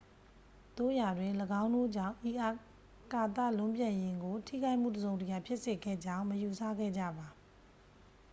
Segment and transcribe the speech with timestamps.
[0.77, 2.49] သို့ရာတွင် ၎င်းတို့ကြောင့် ဤအာ
[3.13, 7.27] ကာသလွန်းပြန်ယာဉ်ကို ထိခိုက်မှုတစ်စုံတစ်ရာ ဖြစ်စေခဲ့ကြောင်း မယူဆခဲ့ကြပါ